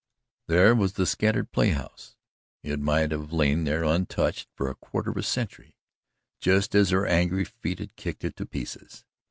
There 0.47 0.73
was 0.73 0.93
the 0.93 1.05
scattered 1.05 1.51
playhouse 1.51 2.15
it 2.63 2.79
might 2.79 3.11
have 3.11 3.31
lain 3.31 3.65
there 3.65 3.83
untouched 3.83 4.49
for 4.55 4.67
a 4.67 4.73
quarter 4.73 5.11
of 5.11 5.17
a 5.17 5.21
century 5.21 5.75
just 6.39 6.73
as 6.73 6.89
her 6.89 7.05
angry 7.05 7.45
feet 7.45 7.77
had 7.77 7.95
kicked 7.95 8.23
it 8.23 8.35
to 8.37 8.47
pieces. 8.47 9.05